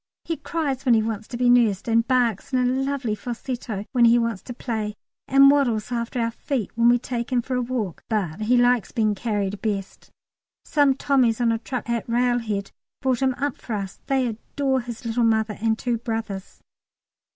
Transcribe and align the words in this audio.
He 0.25 0.35
cries 0.37 0.83
when 0.83 0.95
he 0.95 1.03
wants 1.03 1.27
to 1.27 1.37
be 1.37 1.47
nursed, 1.47 1.87
and 1.87 2.07
barks 2.07 2.51
in 2.51 2.57
a 2.57 2.65
lovely 2.65 3.13
falsetto 3.13 3.85
when 3.91 4.05
he 4.05 4.17
wants 4.17 4.41
to 4.41 4.51
play, 4.55 4.95
and 5.27 5.51
waddles 5.51 5.91
after 5.91 6.19
our 6.19 6.31
feet 6.31 6.71
when 6.73 6.89
we 6.89 6.97
take 6.97 7.31
him 7.31 7.43
for 7.43 7.53
a 7.53 7.61
walk, 7.61 8.03
but 8.09 8.39
he 8.41 8.57
likes 8.57 8.91
being 8.91 9.13
carried 9.13 9.61
best. 9.61 10.09
Some 10.65 10.95
Tommies 10.95 11.39
on 11.39 11.51
a 11.51 11.59
truck 11.59 11.87
at 11.87 12.09
Railhead 12.09 12.71
brought 12.99 13.21
him 13.21 13.35
up 13.35 13.55
for 13.57 13.73
us; 13.73 13.99
they 14.07 14.25
adore 14.25 14.81
his 14.81 15.05
little 15.05 15.23
mother 15.23 15.55
and 15.61 15.77
two 15.77 15.99
brothers. 15.99 16.61